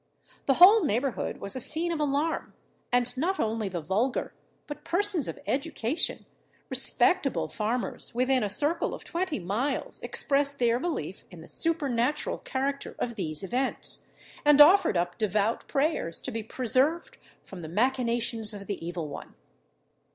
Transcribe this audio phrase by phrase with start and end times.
[0.47, 2.55] The whole neighbourhood was a scene of alarm;
[2.91, 4.33] and not only the vulgar,
[4.65, 6.25] but persons of education,
[6.71, 12.95] respectable farmers, within a circle of twenty miles, expressed their belief in the supernatural character
[12.97, 14.07] of these events,
[14.43, 19.35] and offered up devout prayers to be preserved from the machinations of the Evil One.